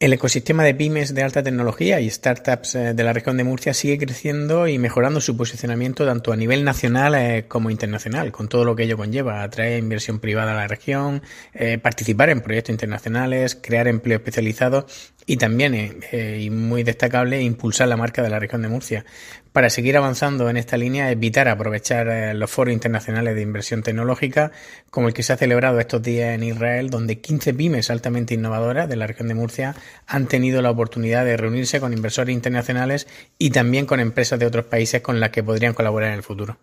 [0.00, 3.74] El ecosistema de pymes de alta tecnología y startups eh, de la región de Murcia
[3.74, 8.64] sigue creciendo y mejorando su posicionamiento tanto a nivel nacional eh, como internacional, con todo
[8.64, 11.22] lo que ello conlleva, atraer inversión privada a la región,
[11.52, 14.86] eh, participar en proyectos internacionales, crear empleo especializado
[15.28, 19.04] y también, y muy destacable, impulsar la marca de la región de Murcia.
[19.52, 24.52] Para seguir avanzando en esta línea, evitar aprovechar los foros internacionales de inversión tecnológica,
[24.90, 28.88] como el que se ha celebrado estos días en Israel, donde 15 pymes altamente innovadoras
[28.88, 29.74] de la región de Murcia
[30.06, 33.06] han tenido la oportunidad de reunirse con inversores internacionales
[33.38, 36.58] y también con empresas de otros países con las que podrían colaborar en el futuro.